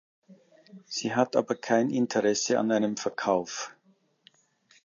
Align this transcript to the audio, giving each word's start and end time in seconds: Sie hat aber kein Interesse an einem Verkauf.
Sie 0.87 1.13
hat 1.13 1.35
aber 1.35 1.53
kein 1.53 1.91
Interesse 1.91 2.57
an 2.57 2.71
einem 2.71 2.97
Verkauf. 2.97 3.69